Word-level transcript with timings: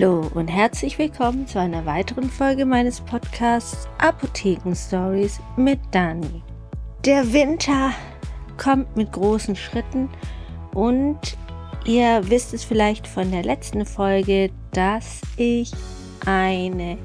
Hallo 0.00 0.30
und 0.32 0.48
herzlich 0.48 0.98
willkommen 0.98 1.46
zu 1.46 1.60
einer 1.60 1.84
weiteren 1.84 2.30
Folge 2.30 2.64
meines 2.64 3.02
Podcasts 3.02 3.86
Apotheken 3.98 4.74
Stories 4.74 5.40
mit 5.58 5.78
Dani. 5.90 6.42
Der 7.04 7.30
Winter 7.34 7.92
kommt 8.56 8.96
mit 8.96 9.12
großen 9.12 9.54
Schritten 9.56 10.08
und 10.72 11.18
ihr 11.84 12.22
wisst 12.30 12.54
es 12.54 12.64
vielleicht 12.64 13.06
von 13.06 13.30
der 13.30 13.42
letzten 13.42 13.84
Folge, 13.84 14.48
dass 14.72 15.20
ich 15.36 15.70
eine 16.24 16.96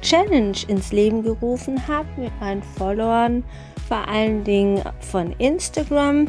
Challenge 0.00 0.58
ins 0.68 0.92
Leben 0.92 1.24
gerufen 1.24 1.88
habe 1.88 2.08
mit 2.16 2.40
meinen 2.40 2.62
Followern, 2.62 3.42
vor 3.88 4.06
allen 4.06 4.44
Dingen 4.44 4.80
von 5.00 5.32
Instagram. 5.38 6.28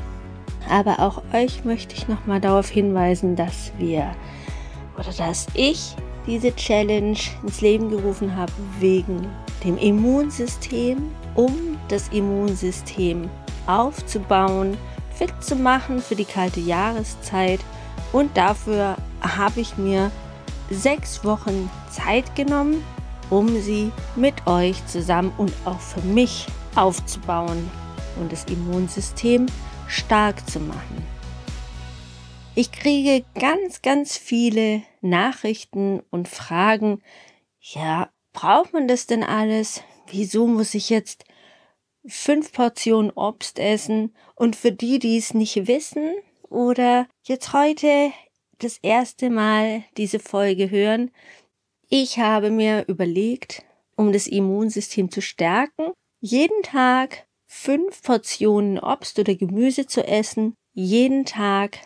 Aber 0.72 1.02
auch 1.02 1.22
euch 1.34 1.64
möchte 1.66 1.94
ich 1.96 2.08
nochmal 2.08 2.42
darauf 2.42 2.68
hinweisen, 2.68 3.36
dass 3.36 3.72
wir 3.78 4.16
oder 4.98 5.12
dass 5.18 5.46
ich 5.54 5.96
diese 6.28 6.56
Challenge 6.56 7.18
ins 7.44 7.62
Leben 7.62 7.90
gerufen 7.90 8.36
habe 8.36 8.52
wegen 8.80 9.28
dem 9.64 9.78
Immunsystem, 9.78 11.12
um 11.36 11.78
das 11.88 12.08
Immunsystem 12.10 13.30
aufzubauen, 13.68 14.78
fit 15.14 15.34
zu 15.40 15.56
machen 15.56 16.02
für 16.02 16.16
die 16.16 16.26
kalte 16.26 16.60
Jahreszeit. 16.60 17.60
Und 18.12 18.36
dafür 18.38 18.96
habe 19.22 19.62
ich 19.62 19.78
mir 19.78 20.12
sechs 20.70 21.24
Wochen 21.24 21.70
Zeit 21.90 22.36
genommen, 22.36 22.84
um 23.30 23.48
sie 23.62 23.92
mit 24.16 24.46
euch 24.48 24.86
zusammen 24.88 25.32
und 25.38 25.54
auch 25.66 25.80
für 25.80 26.02
mich 26.02 26.46
aufzubauen 26.76 27.70
und 28.20 28.32
das 28.32 28.46
Immunsystem 28.46 29.48
stark 29.88 30.48
zu 30.50 30.60
machen. 30.60 31.04
Ich 32.58 32.72
kriege 32.72 33.26
ganz, 33.40 33.82
ganz 33.82 34.18
viele 34.18 34.82
Nachrichten 35.06 36.02
und 36.10 36.28
Fragen. 36.28 37.02
Ja, 37.60 38.10
braucht 38.34 38.74
man 38.74 38.88
das 38.88 39.08
denn 39.08 39.24
alles? 39.24 39.84
Wieso 40.08 40.48
muss 40.48 40.74
ich 40.74 40.90
jetzt 40.90 41.24
fünf 42.06 42.52
Portionen 42.52 43.12
Obst 43.12 43.60
essen? 43.60 44.16
Und 44.36 44.56
für 44.56 44.72
die, 44.72 45.00
die 45.00 45.18
es 45.18 45.34
nicht 45.34 45.68
wissen 45.68 46.14
oder 46.50 47.08
jetzt 47.24 47.54
heute 47.54 48.12
das 48.60 48.78
erste 48.82 49.30
Mal 49.30 49.84
diese 49.98 50.20
Folge 50.20 50.70
hören, 50.70 51.12
ich 51.90 52.20
habe 52.20 52.50
mir 52.50 52.86
überlegt, 52.88 53.64
um 53.96 54.12
das 54.12 54.28
Immunsystem 54.28 55.12
zu 55.12 55.22
stärken, 55.22 55.94
jeden 56.20 56.64
Tag 56.64 57.28
fünf 57.46 58.02
Portionen 58.02 58.80
Obst 58.80 59.20
oder 59.20 59.36
Gemüse 59.36 59.86
zu 59.86 60.06
essen, 60.06 60.56
jeden 60.74 61.26
Tag 61.26 61.78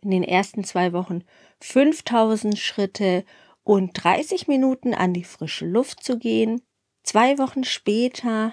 in 0.00 0.10
den 0.10 0.22
ersten 0.22 0.64
zwei 0.64 0.92
Wochen 0.92 1.24
5000 1.60 2.58
Schritte 2.58 3.24
und 3.64 3.92
30 3.92 4.48
Minuten 4.48 4.94
an 4.94 5.12
die 5.12 5.24
frische 5.24 5.66
Luft 5.66 6.02
zu 6.02 6.18
gehen. 6.18 6.62
Zwei 7.02 7.38
Wochen 7.38 7.64
später, 7.64 8.52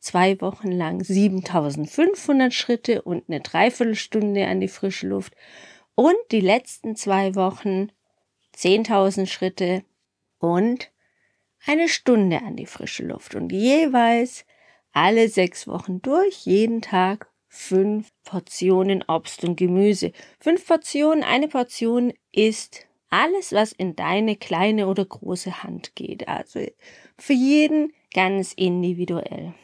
zwei 0.00 0.40
Wochen 0.40 0.70
lang 0.72 1.02
7500 1.02 2.52
Schritte 2.52 3.02
und 3.02 3.24
eine 3.28 3.40
Dreiviertelstunde 3.40 4.46
an 4.46 4.60
die 4.60 4.68
frische 4.68 5.06
Luft. 5.06 5.34
Und 5.94 6.16
die 6.30 6.40
letzten 6.40 6.96
zwei 6.96 7.34
Wochen 7.34 7.92
10.000 8.56 9.26
Schritte 9.26 9.84
und 10.38 10.90
eine 11.64 11.88
Stunde 11.88 12.42
an 12.42 12.56
die 12.56 12.66
frische 12.66 13.04
Luft. 13.04 13.34
Und 13.34 13.52
jeweils 13.52 14.44
alle 14.92 15.28
sechs 15.28 15.66
Wochen 15.66 16.02
durch, 16.02 16.44
jeden 16.44 16.82
Tag 16.82 17.28
fünf 17.48 18.10
Portionen 18.24 19.04
Obst 19.06 19.44
und 19.44 19.56
Gemüse. 19.56 20.12
Fünf 20.40 20.66
Portionen, 20.66 21.22
eine 21.22 21.48
Portion 21.48 22.12
ist 22.32 22.86
alles, 23.10 23.52
was 23.52 23.72
in 23.72 23.94
deine 23.94 24.36
kleine 24.36 24.88
oder 24.88 25.04
große 25.04 25.62
Hand 25.62 25.94
geht. 25.94 26.28
Also 26.28 26.60
für 27.18 27.32
jeden 27.34 27.92
ganz 28.14 28.52
individuell. 28.54 29.54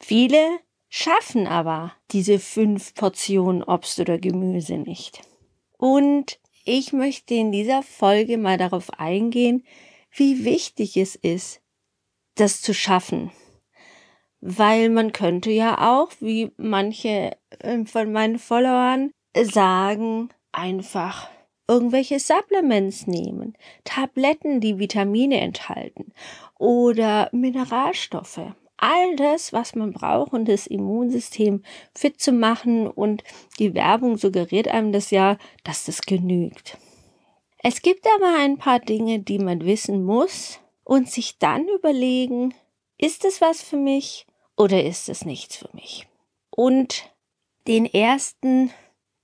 Viele 0.00 0.58
schaffen 0.88 1.46
aber 1.46 1.92
diese 2.12 2.38
fünf 2.38 2.94
Portionen 2.94 3.62
Obst 3.62 4.00
oder 4.00 4.18
Gemüse 4.18 4.78
nicht. 4.78 5.22
Und 5.76 6.40
ich 6.64 6.92
möchte 6.92 7.34
in 7.34 7.52
dieser 7.52 7.82
Folge 7.82 8.38
mal 8.38 8.56
darauf 8.56 8.98
eingehen, 8.98 9.64
wie 10.10 10.44
wichtig 10.44 10.96
es 10.96 11.14
ist, 11.14 11.60
das 12.36 12.62
zu 12.62 12.72
schaffen 12.72 13.30
weil 14.40 14.88
man 14.88 15.12
könnte 15.12 15.50
ja 15.50 15.92
auch, 15.92 16.10
wie 16.20 16.52
manche 16.56 17.36
ähm, 17.60 17.86
von 17.86 18.12
meinen 18.12 18.38
Followern 18.38 19.10
sagen, 19.34 20.28
einfach 20.52 21.28
irgendwelche 21.68 22.18
Supplements 22.18 23.06
nehmen, 23.06 23.54
Tabletten, 23.84 24.60
die 24.60 24.78
Vitamine 24.78 25.40
enthalten 25.40 26.12
oder 26.58 27.28
Mineralstoffe. 27.32 28.40
All 28.78 29.16
das, 29.16 29.52
was 29.52 29.74
man 29.74 29.92
braucht, 29.92 30.32
um 30.32 30.44
das 30.44 30.66
Immunsystem 30.66 31.62
fit 31.94 32.20
zu 32.20 32.32
machen 32.32 32.86
und 32.86 33.24
die 33.58 33.74
Werbung 33.74 34.16
suggeriert 34.16 34.68
einem 34.68 34.92
das 34.92 35.10
ja, 35.10 35.36
dass 35.64 35.84
das 35.84 36.00
genügt. 36.02 36.78
Es 37.58 37.82
gibt 37.82 38.06
aber 38.16 38.38
ein 38.38 38.56
paar 38.56 38.78
Dinge, 38.78 39.18
die 39.18 39.40
man 39.40 39.64
wissen 39.64 40.04
muss 40.04 40.60
und 40.84 41.10
sich 41.10 41.38
dann 41.38 41.66
überlegen, 41.68 42.54
ist 42.98 43.24
es 43.24 43.40
was 43.40 43.62
für 43.62 43.76
mich 43.76 44.26
oder 44.56 44.82
ist 44.82 45.08
es 45.08 45.24
nichts 45.24 45.56
für 45.56 45.68
mich? 45.72 46.06
Und 46.50 47.10
den 47.66 47.84
ersten 47.84 48.70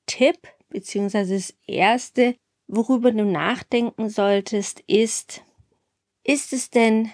Tipp, 0.07 0.37
beziehungsweise 0.69 1.35
das 1.35 1.55
erste, 1.67 2.37
worüber 2.67 3.13
du 3.13 3.25
nachdenken 3.25 4.09
solltest, 4.09 4.81
ist, 4.87 5.43
ist 6.23 6.53
es 6.53 6.71
denn 6.71 7.11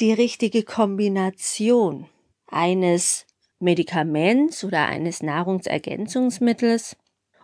die 0.00 0.12
richtige 0.12 0.62
Kombination 0.62 2.08
eines 2.46 3.26
Medikaments 3.58 4.64
oder 4.64 4.86
eines 4.86 5.22
Nahrungsergänzungsmittels? 5.22 6.96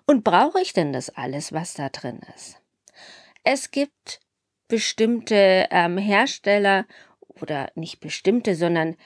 Und 0.06 0.24
brauche 0.24 0.60
ich 0.60 0.72
denn 0.72 0.92
das 0.92 1.10
alles, 1.10 1.52
was 1.52 1.74
da 1.74 1.90
drin 1.90 2.20
ist? 2.34 2.60
Es 3.44 3.70
gibt 3.70 4.20
bestimmte 4.66 5.68
ähm, 5.70 5.98
Hersteller 5.98 6.86
oder 7.40 7.70
nicht 7.74 8.00
bestimmte, 8.00 8.54
sondern 8.54 8.96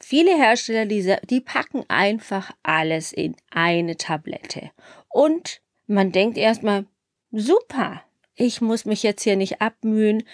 Viele 0.00 0.36
Hersteller, 0.36 0.86
die, 0.86 1.16
die 1.28 1.40
packen 1.40 1.84
einfach 1.88 2.52
alles 2.62 3.12
in 3.12 3.34
eine 3.50 3.96
Tablette. 3.96 4.70
Und 5.08 5.62
man 5.86 6.12
denkt 6.12 6.38
erstmal, 6.38 6.86
super, 7.30 8.02
ich 8.34 8.60
muss 8.60 8.84
mich 8.84 9.02
jetzt 9.02 9.22
hier 9.22 9.36
nicht 9.36 9.60
abmühen, 9.60 10.24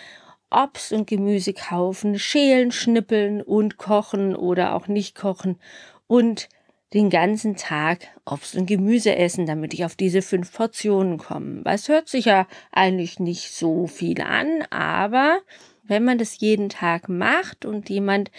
Obst 0.50 0.92
und 0.92 1.06
Gemüse 1.06 1.54
kaufen, 1.54 2.18
schälen, 2.18 2.72
schnippeln 2.72 3.40
und 3.40 3.78
kochen 3.78 4.36
oder 4.36 4.74
auch 4.74 4.86
nicht 4.86 5.14
kochen 5.14 5.58
und 6.06 6.48
den 6.92 7.08
ganzen 7.08 7.56
Tag 7.56 8.00
Obst 8.26 8.54
und 8.54 8.66
Gemüse 8.66 9.16
essen, 9.16 9.46
damit 9.46 9.72
ich 9.72 9.84
auf 9.84 9.96
diese 9.96 10.20
fünf 10.20 10.52
Portionen 10.52 11.16
komme. 11.16 11.62
Was 11.64 11.88
hört 11.88 12.08
sich 12.08 12.26
ja 12.26 12.46
eigentlich 12.70 13.18
nicht 13.18 13.54
so 13.54 13.86
viel 13.86 14.20
an, 14.20 14.62
aber 14.68 15.40
wenn 15.84 16.04
man 16.04 16.18
das 16.18 16.38
jeden 16.40 16.68
Tag 16.68 17.08
macht 17.08 17.64
und 17.64 17.88
jemand, 17.88 18.30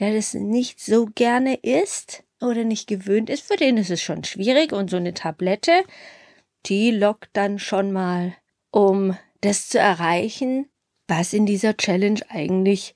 der 0.00 0.12
das 0.14 0.34
nicht 0.34 0.80
so 0.80 1.06
gerne 1.14 1.54
isst 1.62 2.24
oder 2.40 2.64
nicht 2.64 2.88
gewöhnt 2.88 3.30
ist, 3.30 3.46
für 3.46 3.56
den 3.56 3.76
ist 3.76 3.90
es 3.90 4.02
schon 4.02 4.24
schwierig 4.24 4.72
und 4.72 4.90
so 4.90 4.96
eine 4.96 5.14
Tablette, 5.14 5.84
die 6.66 6.90
lockt 6.90 7.30
dann 7.32 7.58
schon 7.58 7.92
mal, 7.92 8.34
um 8.70 9.16
das 9.40 9.68
zu 9.68 9.78
erreichen, 9.78 10.68
was 11.08 11.32
in 11.32 11.46
dieser 11.46 11.76
Challenge 11.76 12.20
eigentlich 12.28 12.94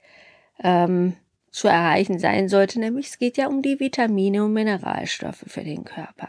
ähm, 0.62 1.16
zu 1.50 1.68
erreichen 1.68 2.18
sein 2.18 2.48
sollte, 2.48 2.80
nämlich 2.80 3.06
es 3.06 3.18
geht 3.18 3.36
ja 3.36 3.46
um 3.46 3.62
die 3.62 3.78
Vitamine 3.78 4.44
und 4.44 4.52
Mineralstoffe 4.52 5.44
für 5.46 5.62
den 5.62 5.84
Körper. 5.84 6.28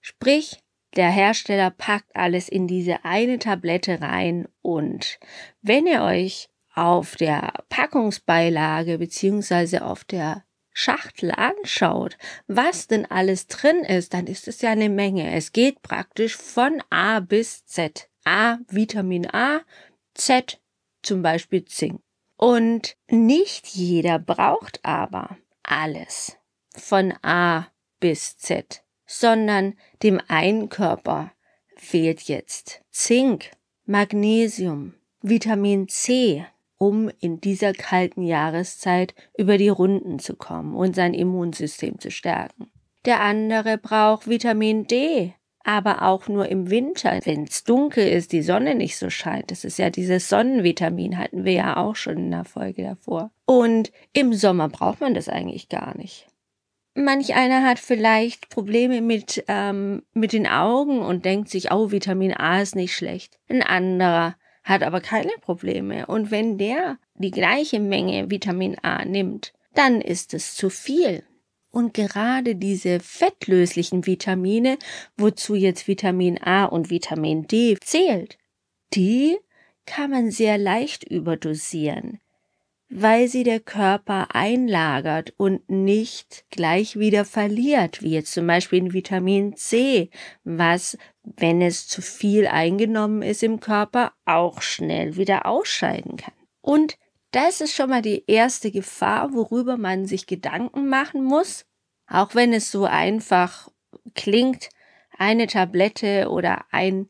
Sprich, 0.00 0.62
der 0.96 1.10
Hersteller 1.10 1.70
packt 1.70 2.14
alles 2.14 2.48
in 2.48 2.66
diese 2.66 3.04
eine 3.04 3.38
Tablette 3.38 4.00
rein 4.00 4.48
und 4.62 5.18
wenn 5.62 5.86
ihr 5.86 6.02
euch 6.02 6.48
auf 6.74 7.16
der 7.16 7.52
Packungsbeilage 7.68 8.98
beziehungsweise 8.98 9.84
auf 9.84 10.04
der 10.04 10.44
Schachtel 10.72 11.32
anschaut, 11.32 12.16
was 12.46 12.86
denn 12.86 13.06
alles 13.06 13.46
drin 13.48 13.80
ist, 13.80 14.14
dann 14.14 14.26
ist 14.26 14.48
es 14.48 14.60
ja 14.62 14.70
eine 14.70 14.88
Menge. 14.88 15.32
Es 15.32 15.52
geht 15.52 15.82
praktisch 15.82 16.36
von 16.36 16.82
A 16.90 17.20
bis 17.20 17.66
Z. 17.66 18.08
A, 18.24 18.58
Vitamin 18.68 19.26
A, 19.26 19.60
Z, 20.14 20.60
zum 21.02 21.22
Beispiel 21.22 21.64
Zink. 21.64 22.00
Und 22.36 22.96
nicht 23.08 23.66
jeder 23.68 24.18
braucht 24.18 24.84
aber 24.84 25.36
alles 25.62 26.38
von 26.74 27.12
A 27.22 27.66
bis 27.98 28.38
Z, 28.38 28.82
sondern 29.06 29.74
dem 30.02 30.20
einen 30.28 30.68
Körper 30.68 31.32
fehlt 31.76 32.22
jetzt 32.22 32.82
Zink, 32.90 33.50
Magnesium, 33.84 34.94
Vitamin 35.22 35.88
C, 35.88 36.46
um 36.80 37.10
in 37.20 37.42
dieser 37.42 37.74
kalten 37.74 38.22
Jahreszeit 38.22 39.14
über 39.36 39.58
die 39.58 39.68
Runden 39.68 40.18
zu 40.18 40.34
kommen 40.34 40.74
und 40.74 40.96
sein 40.96 41.12
Immunsystem 41.12 41.98
zu 41.98 42.10
stärken. 42.10 42.70
Der 43.04 43.20
andere 43.20 43.76
braucht 43.76 44.28
Vitamin 44.28 44.86
D, 44.86 45.34
aber 45.62 46.02
auch 46.02 46.26
nur 46.26 46.48
im 46.48 46.70
Winter, 46.70 47.20
wenn 47.24 47.44
es 47.44 47.64
dunkel 47.64 48.08
ist, 48.08 48.32
die 48.32 48.40
Sonne 48.40 48.74
nicht 48.74 48.96
so 48.96 49.10
scheint. 49.10 49.50
Das 49.50 49.64
ist 49.64 49.78
ja 49.78 49.90
dieses 49.90 50.30
Sonnenvitamin, 50.30 51.18
hatten 51.18 51.44
wir 51.44 51.52
ja 51.52 51.76
auch 51.76 51.96
schon 51.96 52.16
in 52.16 52.30
der 52.30 52.44
Folge 52.44 52.82
davor. 52.82 53.30
Und 53.44 53.92
im 54.14 54.32
Sommer 54.32 54.70
braucht 54.70 55.02
man 55.02 55.12
das 55.12 55.28
eigentlich 55.28 55.68
gar 55.68 55.94
nicht. 55.98 56.28
Manch 56.94 57.34
einer 57.34 57.62
hat 57.62 57.78
vielleicht 57.78 58.48
Probleme 58.48 59.02
mit, 59.02 59.44
ähm, 59.48 60.02
mit 60.14 60.32
den 60.32 60.46
Augen 60.46 61.00
und 61.00 61.26
denkt 61.26 61.50
sich, 61.50 61.72
oh, 61.72 61.90
Vitamin 61.90 62.32
A 62.32 62.62
ist 62.62 62.74
nicht 62.74 62.94
schlecht. 62.94 63.38
Ein 63.50 63.62
anderer 63.62 64.34
hat 64.62 64.82
aber 64.82 65.00
keine 65.00 65.32
Probleme. 65.40 66.06
Und 66.06 66.30
wenn 66.30 66.58
der 66.58 66.98
die 67.14 67.30
gleiche 67.30 67.80
Menge 67.80 68.30
Vitamin 68.30 68.76
A 68.82 69.04
nimmt, 69.04 69.52
dann 69.74 70.00
ist 70.00 70.34
es 70.34 70.54
zu 70.54 70.70
viel. 70.70 71.24
Und 71.70 71.94
gerade 71.94 72.56
diese 72.56 72.98
fettlöslichen 72.98 74.06
Vitamine, 74.06 74.76
wozu 75.16 75.54
jetzt 75.54 75.86
Vitamin 75.86 76.42
A 76.42 76.64
und 76.64 76.90
Vitamin 76.90 77.46
D 77.46 77.76
zählt, 77.80 78.38
die 78.92 79.38
kann 79.86 80.10
man 80.10 80.30
sehr 80.30 80.58
leicht 80.58 81.04
überdosieren, 81.04 82.19
weil 82.92 83.28
sie 83.28 83.44
der 83.44 83.60
Körper 83.60 84.34
einlagert 84.34 85.32
und 85.36 85.70
nicht 85.70 86.44
gleich 86.50 86.98
wieder 86.98 87.24
verliert, 87.24 88.02
wie 88.02 88.10
jetzt 88.10 88.32
zum 88.32 88.48
Beispiel 88.48 88.80
in 88.80 88.92
Vitamin 88.92 89.54
C, 89.54 90.10
was, 90.42 90.98
wenn 91.22 91.62
es 91.62 91.86
zu 91.86 92.02
viel 92.02 92.48
eingenommen 92.48 93.22
ist 93.22 93.44
im 93.44 93.60
Körper, 93.60 94.12
auch 94.24 94.60
schnell 94.60 95.16
wieder 95.16 95.46
ausscheiden 95.46 96.16
kann. 96.16 96.34
Und 96.60 96.98
das 97.30 97.60
ist 97.60 97.76
schon 97.76 97.90
mal 97.90 98.02
die 98.02 98.24
erste 98.26 98.72
Gefahr, 98.72 99.32
worüber 99.32 99.76
man 99.76 100.06
sich 100.06 100.26
Gedanken 100.26 100.88
machen 100.88 101.22
muss, 101.22 101.64
auch 102.08 102.34
wenn 102.34 102.52
es 102.52 102.72
so 102.72 102.86
einfach 102.86 103.68
klingt, 104.14 104.68
eine 105.16 105.46
Tablette 105.46 106.28
oder 106.28 106.64
ein, 106.72 107.08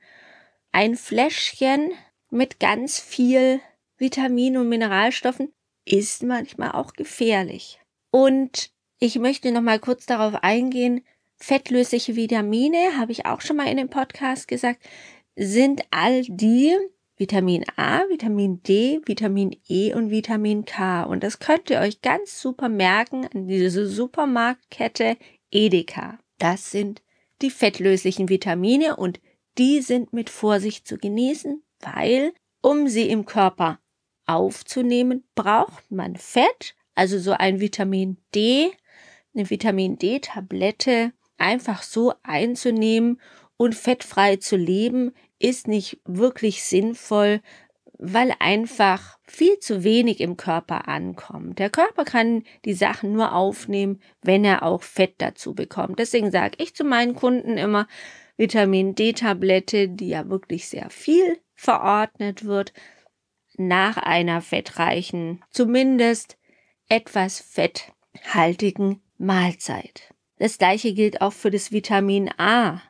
ein 0.73 0.94
Fläschchen 0.97 1.93
mit 2.29 2.61
ganz 2.61 3.00
viel 3.00 3.61
Vitamin- 3.97 4.59
und 4.59 4.69
Mineralstoffen 4.69 5.55
ist 5.85 6.23
manchmal 6.23 6.73
auch 6.73 6.93
gefährlich. 6.93 7.81
Und 8.11 8.71
ich 8.99 9.19
möchte 9.19 9.53
noch 9.53 9.62
mal 9.62 9.79
kurz 9.79 10.06
darauf 10.06 10.43
eingehen, 10.43 11.03
fettlösliche 11.37 12.17
Vitamine, 12.17 12.99
habe 12.99 13.12
ich 13.12 13.27
auch 13.27 13.41
schon 13.41 13.56
mal 13.56 13.69
in 13.69 13.77
dem 13.77 13.88
Podcast 13.88 14.47
gesagt, 14.47 14.81
sind 15.37 15.82
all 15.91 16.23
die, 16.23 16.77
Vitamin 17.17 17.67
A, 17.77 18.09
Vitamin 18.09 18.62
D, 18.62 19.00
Vitamin 19.05 19.55
E 19.69 19.93
und 19.93 20.11
Vitamin 20.11 20.65
K. 20.65 21.03
Und 21.03 21.23
das 21.23 21.38
könnt 21.38 21.69
ihr 21.69 21.81
euch 21.81 22.00
ganz 22.00 22.41
super 22.41 22.71
merken 22.71 23.27
an 23.35 23.47
diese 23.47 23.87
Supermarktkette 23.87 25.19
Edeka. 25.50 26.19
Das 26.38 26.71
sind 26.71 27.03
die 27.43 27.50
fettlöslichen 27.50 28.31
Vitamine 28.31 28.97
und 28.97 29.21
die 29.59 29.82
sind 29.82 30.15
mit 30.15 30.31
Vorsicht 30.31 30.88
zu 30.88 30.97
genießen, 30.97 31.62
weil 31.81 32.32
um 32.62 32.88
sie 32.88 33.11
im 33.11 33.27
Körper 33.27 33.79
aufzunehmen, 34.31 35.25
braucht 35.35 35.91
man 35.91 36.17
Fett, 36.17 36.75
also 36.94 37.19
so 37.19 37.32
ein 37.32 37.61
Vitamin 37.61 38.17
D, 38.35 38.71
eine 39.35 39.49
Vitamin 39.49 39.99
D-Tablette 39.99 41.12
einfach 41.38 41.82
so 41.82 42.12
einzunehmen 42.23 43.21
und 43.56 43.75
fettfrei 43.75 44.37
zu 44.37 44.56
leben, 44.56 45.12
ist 45.38 45.69
nicht 45.69 46.00
wirklich 46.05 46.62
sinnvoll, 46.62 47.41
weil 47.99 48.35
einfach 48.38 49.19
viel 49.25 49.59
zu 49.59 49.85
wenig 49.85 50.21
im 50.21 50.37
Körper 50.37 50.88
ankommt. 50.88 51.59
Der 51.59 51.69
Körper 51.69 52.05
kann 52.05 52.44
die 52.65 52.73
Sachen 52.73 53.12
nur 53.12 53.35
aufnehmen, 53.35 54.00
wenn 54.23 54.44
er 54.44 54.62
auch 54.62 54.82
Fett 54.82 55.15
dazu 55.19 55.55
bekommt. 55.55 55.99
Deswegen 55.99 56.31
sage 56.31 56.56
ich 56.59 56.75
zu 56.75 56.85
meinen 56.85 57.15
Kunden 57.15 57.59
immer 57.59 57.87
Vitamin 58.38 58.94
D-Tablette, 58.94 59.88
die 59.88 60.09
ja 60.09 60.29
wirklich 60.31 60.69
sehr 60.69 60.88
viel 60.88 61.38
verordnet 61.55 62.44
wird, 62.44 62.73
nach 63.69 63.97
einer 63.99 64.41
fettreichen, 64.41 65.45
zumindest 65.51 66.39
etwas 66.89 67.41
fetthaltigen 67.41 69.03
Mahlzeit. 69.19 70.15
Das 70.39 70.59
gleiche 70.59 70.95
gilt 70.95 71.21
auch 71.21 71.33
für 71.33 71.51
das 71.51 71.71
Vitamin 71.71 72.31
A. 72.39 72.81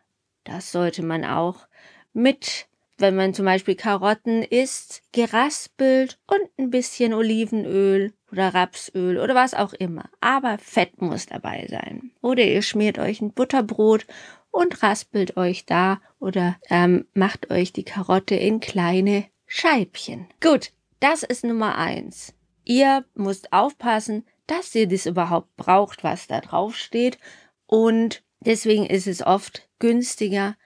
Das 0.45 0.71
sollte 0.71 1.03
man 1.03 1.25
auch 1.25 1.67
mit, 2.13 2.69
wenn 2.99 3.17
man 3.17 3.35
zum 3.35 3.45
Beispiel 3.45 3.75
Karotten 3.75 4.43
isst, 4.43 5.03
geraspelt 5.13 6.19
und 6.27 6.49
ein 6.59 6.71
bisschen 6.71 7.13
Olivenöl 7.13 8.13
oder 8.31 8.55
Rapsöl 8.55 9.19
oder 9.19 9.35
was 9.35 9.55
auch 9.55 9.73
immer. 9.73 10.09
Aber 10.21 10.59
Fett 10.59 11.03
muss 11.03 11.27
dabei 11.27 11.67
sein. 11.69 12.13
Oder 12.23 12.45
ihr 12.45 12.63
schmiert 12.63 12.99
euch 12.99 13.21
ein 13.21 13.33
Butterbrot 13.33 14.07
und 14.53 14.83
raspelt 14.83 15.37
euch 15.37 15.67
da 15.67 16.01
oder 16.21 16.57
ähm, 16.69 17.07
macht 17.15 17.51
euch 17.51 17.73
die 17.73 17.85
Karotte 17.85 18.37
in 18.37 18.61
kleine 18.61 19.27
Scheibchen. 19.53 20.29
Gut, 20.41 20.71
das 21.01 21.25
ist 21.25 21.43
Nummer 21.43 21.77
eins. 21.77 22.33
Ihr 22.65 23.05
müsst 23.15 23.53
aufpassen, 23.53 24.25
dass 24.47 24.73
ihr 24.77 24.87
das 24.87 25.07
überhaupt 25.07 25.57
braucht, 25.57 26.05
was 26.05 26.29
da 26.29 26.41
drauf 26.41 26.77
steht. 26.77 27.19
Und 27.67 28.23
deswegen 28.39 28.87
ist 28.87 29.09
es 29.09 29.27
oft 29.27 29.69
günstiger, 29.81 30.57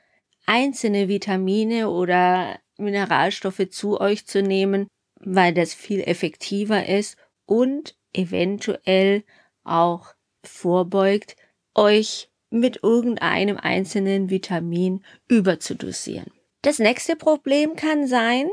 einzelne 0.45 1.09
Vitamine 1.09 1.89
oder 1.89 2.59
Mineralstoffe 2.77 3.71
zu 3.71 3.99
euch 4.03 4.27
zu 4.27 4.43
nehmen, 4.43 4.87
weil 5.19 5.55
das 5.55 5.73
viel 5.73 6.03
effektiver 6.03 6.87
ist 6.87 7.17
und 7.47 7.97
eventuell 8.13 9.25
auch 9.63 10.15
vorbeugt, 10.43 11.37
euch 11.75 12.29
mit 12.51 12.81
irgendeinem 12.83 13.57
einzelnen 13.57 14.29
Vitamin 14.29 15.03
überzudosieren. 15.27 16.31
Das 16.61 16.79
nächste 16.79 17.17
Problem 17.17 17.77
kann 17.77 18.07
sein, 18.07 18.51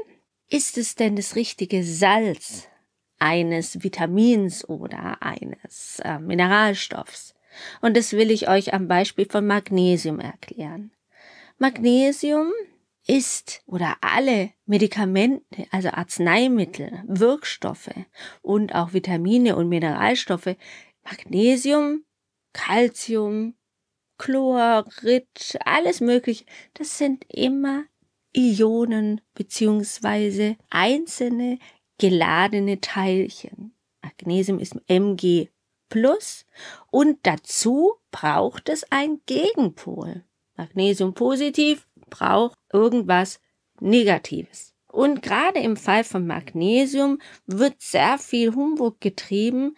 ist 0.52 0.78
es 0.78 0.96
denn 0.96 1.16
das 1.16 1.36
richtige 1.36 1.84
Salz 1.84 2.68
eines 3.20 3.84
Vitamins 3.84 4.68
oder 4.68 5.22
eines 5.22 6.00
äh, 6.04 6.20
Mineralstoffs? 6.20 7.34
Und 7.82 7.96
das 7.96 8.14
will 8.14 8.32
ich 8.32 8.50
euch 8.50 8.74
am 8.74 8.88
Beispiel 8.88 9.26
von 9.26 9.48
Magnesium 9.48 10.20
erklären. 10.20 10.92
Magnesium 11.58 12.52
ist 13.08 13.62
oder 13.66 13.98
alle 14.02 14.52
Medikamente, 14.66 15.66
also 15.72 15.90
Arzneimittel, 15.90 17.04
Wirkstoffe 17.08 17.94
und 18.42 18.76
auch 18.76 18.94
Vitamine 18.94 19.56
und 19.56 19.70
Mineralstoffe, 19.70 20.56
Magnesium, 21.04 22.04
Calcium, 22.54 23.56
Chlorid, 24.18 25.58
alles 25.66 26.02
mögliche, 26.02 26.46
das 26.74 26.98
sind 26.98 27.26
immer 27.30 27.86
Ionen 28.36 29.22
beziehungsweise 29.34 30.58
einzelne 30.70 31.60
geladene 31.98 32.82
Teilchen. 32.82 33.74
Magnesium 34.02 34.60
ist 34.60 34.76
Mg 34.88 35.50
plus 35.90 36.46
und 36.90 37.20
dazu 37.24 37.94
braucht 38.12 38.70
es 38.70 38.86
ein 38.92 39.22
Gegenpol. 39.26 40.24
Magnesium 40.56 41.14
positiv 41.14 41.88
braucht 42.10 42.58
irgendwas 42.72 43.40
Negatives. 43.80 44.74
Und 44.88 45.22
gerade 45.22 45.60
im 45.60 45.78
Fall 45.78 46.04
von 46.04 46.28
Magnesium 46.28 47.20
wird 47.46 47.82
sehr 47.82 48.18
viel 48.18 48.54
Humbug 48.54 49.00
getrieben, 49.00 49.76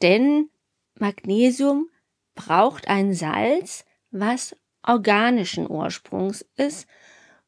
denn 0.00 0.50
Magnesium 0.98 1.90
braucht 2.34 2.88
ein 2.88 3.14
Salz, 3.14 3.84
was 4.10 4.56
organischen 4.82 5.70
Ursprungs 5.70 6.46
ist. 6.56 6.86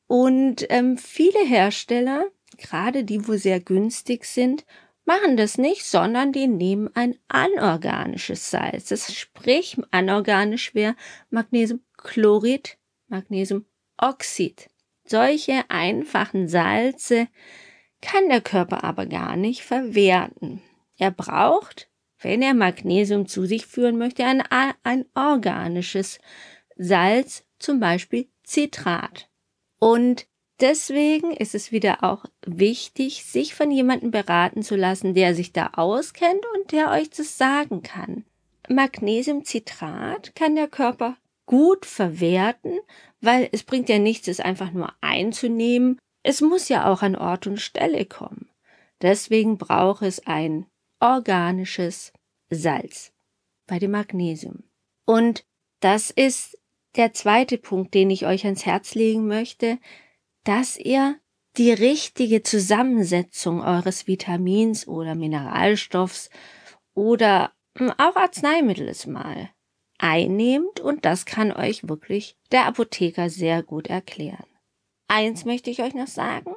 Und 0.07 0.67
ähm, 0.71 0.99
viele 0.99 1.45
Hersteller, 1.45 2.27
gerade 2.59 3.05
die, 3.05 3.27
wo 3.27 3.37
sehr 3.37 3.61
günstig 3.61 4.25
sind, 4.25 4.65
machen 5.05 5.37
das 5.37 5.57
nicht, 5.59 5.85
sondern 5.85 6.33
die 6.33 6.49
nehmen 6.49 6.91
ein 6.95 7.17
anorganisches 7.29 8.51
Salz. 8.51 8.89
Das 8.89 9.15
sprich, 9.15 9.77
anorganisch 9.91 10.75
wäre 10.75 10.97
Magnesiumchlorid, 11.31 12.77
Magnesiumoxid. 13.09 14.69
Solche 15.05 15.65
einfachen 15.69 16.49
Salze 16.49 17.29
kann 18.03 18.29
der 18.29 18.41
Körper 18.41 18.85
aber 18.85 19.07
gar 19.07 19.37
nicht 19.37 19.63
verwerten. 19.63 20.63
Er 20.99 21.13
braucht, 21.13 21.89
wenn 22.21 22.43
er 22.43 22.55
Magnesium 22.55 23.27
zu 23.27 23.47
sich 23.47 23.67
führen 23.67 23.99
möchte, 23.99 24.25
ein, 24.25 24.43
ein 24.83 25.05
organisches 25.15 26.19
Salz, 26.77 27.45
zum 27.59 27.81
Beispiel 27.81 28.29
Citrat. 28.45 29.29
Und 29.79 30.27
deswegen 30.61 31.33
ist 31.33 31.55
es 31.55 31.73
wieder 31.73 32.03
auch 32.03 32.25
wichtig, 32.47 33.25
sich 33.25 33.55
von 33.55 33.71
jemandem 33.71 34.11
beraten 34.11 34.63
zu 34.63 34.77
lassen, 34.77 35.15
der 35.15 35.35
sich 35.35 35.53
da 35.53 35.71
auskennt 35.75 36.45
und 36.55 36.73
der 36.73 36.91
euch 36.91 37.11
das 37.11 37.39
sagen 37.39 37.83
kann. 37.83 38.25
Magnesiumcitrat 38.69 40.35
kann 40.35 40.57
der 40.57 40.69
Körper 40.69 41.17
gut 41.47 41.87
verwerten, 41.87 42.79
weil 43.21 43.49
es 43.53 43.63
bringt 43.63 43.89
ja 43.89 43.99
nichts, 43.99 44.29
es 44.29 44.41
einfach 44.41 44.73
nur 44.73 44.93
einzunehmen. 45.01 45.99
Es 46.23 46.41
muss 46.41 46.69
ja 46.69 46.91
auch 46.91 47.03
an 47.03 47.15
Ort 47.15 47.47
und 47.47 47.61
Stelle 47.61 48.05
kommen. 48.05 48.51
Deswegen 49.03 49.59
braucht 49.59 50.03
es 50.03 50.27
ein 50.27 50.67
organisches 51.01 52.13
Salz 52.51 53.13
bei 53.67 53.79
dem 53.79 53.93
Magnesium. 53.93 54.65
Und 55.05 55.45
das 55.81 56.11
ist 56.11 56.59
der 56.97 57.13
zweite 57.13 57.59
Punkt, 57.59 57.95
den 57.95 58.11
ich 58.11 58.27
euch 58.27 58.45
ans 58.45 58.67
Herz 58.67 58.95
legen 58.95 59.27
möchte, 59.27 59.79
dass 60.45 60.77
ihr 60.77 61.17
die 61.57 61.73
richtige 61.73 62.43
Zusammensetzung 62.43 63.63
eures 63.63 64.07
Vitamins 64.07 64.87
oder 64.87 65.15
Mineralstoffs 65.15 66.31
oder 66.95 67.53
hm, 67.77 67.93
auch 67.93 68.17
Arzneimittels 68.17 69.07
mal 69.07 69.51
einnehmt 69.99 70.81
und 70.81 71.05
das 71.05 71.25
kann 71.25 71.53
euch 71.53 71.89
wirklich 71.89 72.37
der 72.53 72.67
Apotheker 72.67 73.31
sehr 73.31 73.63
gut 73.63 73.87
erklären. 73.87 74.47
Eins 75.09 75.45
möchte 75.45 75.71
ich 75.71 75.83
euch 75.83 75.95
noch 75.95 76.09
sagen. 76.09 76.55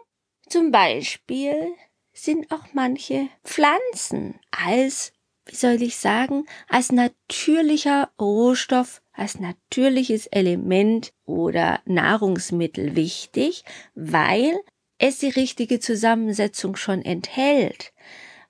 Zum 0.48 0.72
Beispiel 0.72 1.74
sind 2.12 2.52
auch 2.52 2.74
manche 2.74 3.30
Pflanzen 3.44 4.40
als, 4.52 5.14
wie 5.50 5.56
soll 5.56 5.82
ich 5.82 5.98
sagen, 5.98 6.46
als 6.68 6.92
natürlicher 6.92 8.12
Rohstoff, 8.20 9.02
als 9.12 9.40
natürliches 9.40 10.28
Element 10.28 11.12
oder 11.26 11.82
Nahrungsmittel 11.86 12.96
wichtig, 12.96 13.64
weil 13.96 14.56
es 15.00 15.20
die 15.20 15.30
richtige 15.30 15.80
Zusammensetzung 15.80 16.76
schon 16.76 17.02
enthält. 17.02 17.94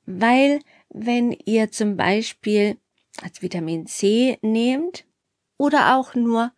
Weil 0.05 0.59
wenn 0.89 1.31
ihr 1.31 1.71
zum 1.71 1.95
Beispiel 1.95 2.77
als 3.21 3.41
Vitamin 3.41 3.87
C 3.87 4.37
nehmt 4.41 5.05
oder 5.57 5.95
auch 5.95 6.15
nur 6.15 6.51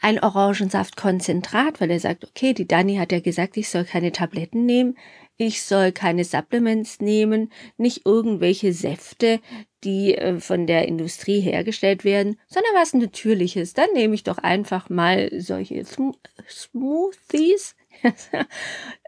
ein 0.00 0.22
Orangensaftkonzentrat, 0.22 1.80
weil 1.80 1.90
er 1.90 2.00
sagt, 2.00 2.24
okay, 2.24 2.54
die 2.54 2.68
Dani 2.68 2.96
hat 2.96 3.12
ja 3.12 3.20
gesagt, 3.20 3.56
ich 3.56 3.68
soll 3.68 3.84
keine 3.84 4.12
Tabletten 4.12 4.64
nehmen, 4.66 4.96
ich 5.36 5.62
soll 5.62 5.92
keine 5.92 6.24
Supplements 6.24 7.00
nehmen, 7.00 7.50
nicht 7.76 8.06
irgendwelche 8.06 8.72
Säfte, 8.72 9.40
die 9.82 10.14
äh, 10.14 10.38
von 10.40 10.66
der 10.66 10.86
Industrie 10.86 11.40
hergestellt 11.40 12.04
werden, 12.04 12.38
sondern 12.46 12.72
was 12.74 12.94
Natürliches. 12.94 13.74
Dann 13.74 13.92
nehme 13.94 14.14
ich 14.14 14.22
doch 14.22 14.38
einfach 14.38 14.88
mal 14.90 15.30
solche 15.40 15.80
Sm 15.80 16.12
Smoothies 16.48 17.74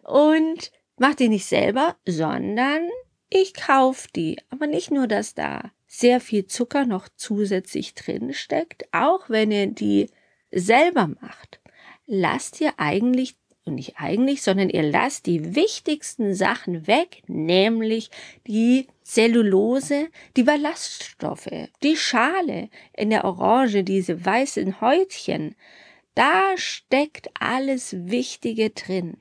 und 0.05 0.73
mache 0.99 1.17
die 1.17 1.29
nicht 1.29 1.47
selber, 1.47 1.97
sondern 2.07 2.89
ich 3.29 3.55
kaufe 3.55 4.09
die. 4.15 4.39
Aber 4.51 4.67
nicht 4.67 4.91
nur, 4.91 5.07
dass 5.07 5.35
da 5.35 5.71
sehr 5.87 6.21
viel 6.21 6.47
Zucker 6.47 6.85
noch 6.85 7.09
zusätzlich 7.17 7.95
drin 7.95 8.33
steckt, 8.33 8.87
auch 8.93 9.29
wenn 9.31 9.51
ihr 9.51 9.67
die 9.67 10.11
selber 10.51 11.09
macht, 11.21 11.61
lasst 12.07 12.61
ihr 12.61 12.75
eigentlich, 12.79 13.37
und 13.67 13.75
nicht 13.75 13.95
eigentlich, 13.99 14.43
sondern 14.43 14.71
ihr 14.71 14.85
lasst 14.85 15.27
die 15.27 15.55
wichtigsten 15.55 16.35
Sachen 16.35 16.87
weg, 16.87 17.23
nämlich 17.27 18.11
die 18.47 18.87
Zellulose, 19.03 20.09
die 20.37 20.45
Ballaststoffe, 20.45 21.51
die 21.83 21.97
Schale 21.97 22.69
in 22.97 23.11
der 23.11 23.25
Orange, 23.25 23.83
diese 23.83 24.25
weißen 24.25 24.81
Häutchen. 24.81 25.57
Da 26.15 26.57
steckt 26.57 27.29
alles 27.39 27.95
Wichtige 28.09 28.71
drin. 28.71 29.17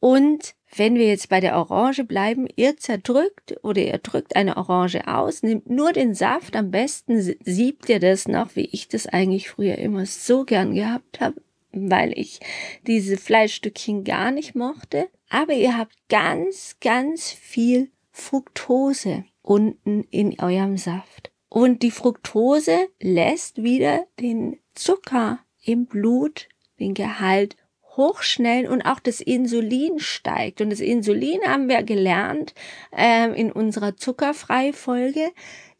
Und 0.00 0.54
wenn 0.76 0.94
wir 0.94 1.06
jetzt 1.06 1.28
bei 1.28 1.40
der 1.40 1.56
Orange 1.56 2.04
bleiben, 2.04 2.46
ihr 2.54 2.76
zerdrückt 2.76 3.56
oder 3.64 3.82
ihr 3.82 3.98
drückt 3.98 4.36
eine 4.36 4.56
Orange 4.56 5.08
aus, 5.08 5.42
nehmt 5.42 5.68
nur 5.68 5.92
den 5.92 6.14
Saft, 6.14 6.54
am 6.54 6.70
besten 6.70 7.20
siebt 7.20 7.88
ihr 7.88 7.98
das 7.98 8.28
noch, 8.28 8.54
wie 8.54 8.68
ich 8.72 8.88
das 8.88 9.06
eigentlich 9.06 9.50
früher 9.50 9.76
immer 9.76 10.06
so 10.06 10.44
gern 10.44 10.74
gehabt 10.74 11.20
habe, 11.20 11.40
weil 11.72 12.18
ich 12.18 12.40
diese 12.86 13.16
Fleischstückchen 13.16 14.04
gar 14.04 14.30
nicht 14.30 14.54
mochte. 14.54 15.08
Aber 15.28 15.52
ihr 15.52 15.76
habt 15.76 15.94
ganz, 16.08 16.76
ganz 16.80 17.30
viel 17.30 17.90
Fructose 18.10 19.24
unten 19.42 20.04
in 20.10 20.38
eurem 20.40 20.76
Saft. 20.76 21.30
Und 21.48 21.82
die 21.82 21.90
Fructose 21.90 22.88
lässt 23.00 23.62
wieder 23.62 24.06
den 24.20 24.58
Zucker 24.74 25.40
im 25.62 25.86
Blut, 25.86 26.48
den 26.78 26.94
Gehalt 26.94 27.56
hochschnell 27.96 28.68
und 28.68 28.82
auch 28.82 29.00
das 29.00 29.20
Insulin 29.20 29.98
steigt. 29.98 30.60
Und 30.60 30.70
das 30.70 30.80
Insulin 30.80 31.40
haben 31.46 31.68
wir 31.68 31.82
gelernt 31.82 32.54
äh, 32.96 33.28
in 33.38 33.50
unserer 33.50 33.96
Zuckerfreifolge, 33.96 35.32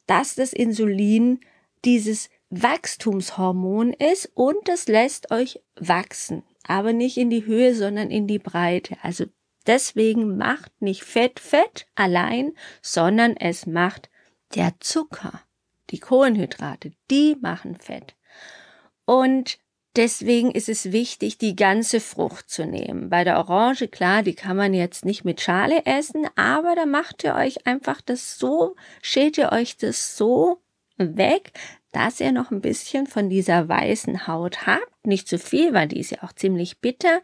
dass 0.07 0.35
das 0.35 0.53
Insulin 0.53 1.41
dieses 1.85 2.29
Wachstumshormon 2.51 3.93
ist 3.93 4.31
und 4.35 4.57
das 4.67 4.89
lässt 4.89 5.31
euch 5.31 5.61
wachsen. 5.77 6.43
Aber 6.67 6.93
nicht 6.93 7.17
in 7.17 7.31
die 7.31 7.47
Höhe, 7.47 7.75
sondern 7.75 8.11
in 8.11 8.27
die 8.27 8.39
Breite. 8.39 8.97
Also 9.03 9.27
deswegen 9.67 10.37
macht 10.37 10.73
nicht 10.81 11.03
Fett 11.05 11.41
Fett 11.41 11.87
allein, 11.95 12.53
sondern 12.83 13.37
es 13.37 13.67
macht 13.67 14.11
der 14.55 14.73
Zucker. 14.81 15.43
Die 15.91 15.99
Kohlenhydrate, 15.99 16.93
die 17.11 17.37
machen 17.41 17.77
Fett. 17.77 18.15
Und 19.05 19.59
Deswegen 19.99 20.53
ist 20.53 20.69
es 20.69 20.93
wichtig, 20.93 21.39
die 21.39 21.57
ganze 21.57 21.99
Frucht 21.99 22.49
zu 22.49 22.65
nehmen. 22.65 23.11
Bei 23.11 23.25
der 23.25 23.37
Orange, 23.37 23.89
klar, 23.89 24.23
die 24.23 24.35
kann 24.35 24.57
man 24.57 24.73
jetzt 24.73 25.05
nicht 25.05 25.25
mit 25.25 25.41
Schale 25.41 25.85
essen, 25.87 26.29
aber 26.37 26.77
da 26.77 26.87
macht 26.87 27.25
ihr 27.25 27.35
euch 27.35 27.67
einfach 27.67 28.01
das 28.01 28.39
so, 28.39 28.77
schält 29.03 29.39
ihr 29.39 29.51
euch 29.51 29.77
das 29.77 30.17
so 30.17 30.61
weg, 30.99 31.51
dass 31.93 32.21
ihr 32.21 32.33
noch 32.33 32.51
ein 32.51 32.61
bisschen 32.61 33.07
von 33.07 33.29
dieser 33.31 33.69
weißen 33.69 34.27
Haut 34.27 34.67
habt. 34.67 35.07
Nicht 35.07 35.29
zu 35.29 35.39
viel, 35.39 35.73
weil 35.73 35.89
die 35.89 36.01
ist 36.01 36.11
ja 36.11 36.23
auch 36.23 36.33
ziemlich 36.33 36.81
bitter, 36.81 37.23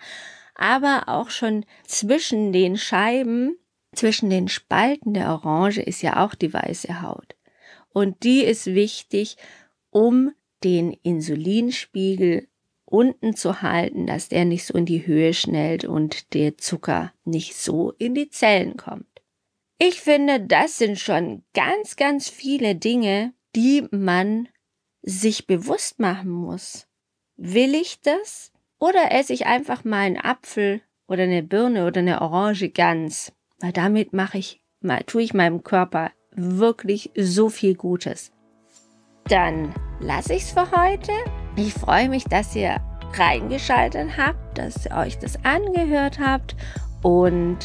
aber 0.54 1.04
auch 1.09 1.30
schon 1.30 1.64
zwischen 1.87 2.52
den 2.52 2.76
Scheiben, 2.76 3.56
zwischen 3.94 4.30
den 4.30 4.49
Spalten 4.49 5.14
der 5.14 5.30
Orange 5.30 5.83
ist 5.83 6.02
ja 6.02 6.25
auch 6.25 6.35
die 6.35 6.52
weiße 6.52 7.02
Haut. 7.02 7.37
Und 7.92 8.25
die 8.25 8.42
ist 8.42 8.66
wichtig, 8.66 9.37
um 9.90 10.33
den 10.64 10.92
Insulinspiegel 10.92 12.49
unten 12.87 13.35
zu 13.35 13.62
halten, 13.62 14.06
dass 14.06 14.28
der 14.28 14.44
nicht 14.44 14.64
so 14.64 14.75
in 14.75 14.87
die 14.87 15.06
Höhe 15.06 15.35
schnellt 15.35 15.85
und 15.85 16.35
der 16.35 16.56
Zucker 16.59 17.12
nicht 17.25 17.56
so 17.56 17.92
in 17.99 18.14
die 18.14 18.30
Zellen 18.30 18.76
kommt. 18.76 19.06
Ich 19.78 20.00
finde, 20.00 20.40
das 20.40 20.78
sind 20.78 20.99
schon 20.99 21.42
ganz, 21.54 21.97
ganz 21.97 22.28
viele 22.28 22.75
Dinge, 22.75 23.33
die 23.56 23.87
man 23.90 24.49
sich 25.04 25.46
bewusst 25.46 26.00
machen 26.00 26.30
muss. 26.30 26.87
Will 27.37 27.75
ich 27.75 28.00
das? 28.00 28.52
Oder 28.78 29.12
esse 29.12 29.32
ich 29.32 29.46
einfach 29.46 29.84
mal 29.84 30.00
einen 30.00 30.18
Apfel 30.18 30.80
oder 31.06 31.25
eine 31.25 31.42
Birne 31.42 31.87
oder 31.87 32.00
eine 32.00 32.20
Orange 32.20 32.70
ganz? 32.70 33.32
Weil 33.61 33.73
damit 33.73 34.12
mache 34.12 34.38
ich, 34.38 34.62
tue 35.06 35.23
ich 35.23 35.34
meinem 35.34 35.62
Körper 35.62 36.11
wirklich 36.32 37.11
so 37.16 37.49
viel 37.49 37.75
Gutes. 37.75 38.32
Dann 39.28 39.75
lasse 40.00 40.34
ich 40.34 40.42
es 40.42 40.52
für 40.52 40.70
heute. 40.70 41.12
Ich 41.56 41.73
freue 41.73 42.08
mich, 42.08 42.25
dass 42.25 42.54
ihr 42.56 42.80
reingeschaltet 43.14 44.16
habt, 44.18 44.58
dass 44.58 44.87
ihr 44.87 44.96
euch 44.96 45.18
das 45.18 45.42
angehört 45.44 46.18
habt 46.18 46.56
und 47.02 47.58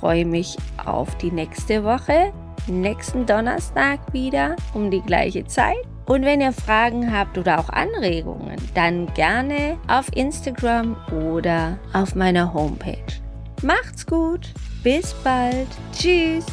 freue 0.00 0.24
mich 0.24 0.56
auf 0.84 1.16
die 1.18 1.30
nächste 1.30 1.84
Woche, 1.84 2.32
nächsten 2.66 3.26
Donnerstag 3.26 4.12
wieder 4.12 4.56
um 4.74 4.90
die 4.90 5.02
gleiche 5.02 5.44
Zeit. 5.44 5.95
Und 6.06 6.24
wenn 6.24 6.40
ihr 6.40 6.52
Fragen 6.52 7.12
habt 7.12 7.36
oder 7.36 7.58
auch 7.58 7.68
Anregungen, 7.68 8.56
dann 8.74 9.12
gerne 9.14 9.76
auf 9.88 10.06
Instagram 10.14 10.96
oder 11.12 11.78
auf 11.92 12.14
meiner 12.14 12.54
Homepage. 12.54 12.96
Macht's 13.62 14.06
gut, 14.06 14.52
bis 14.82 15.14
bald, 15.24 15.68
tschüss. 15.92 16.46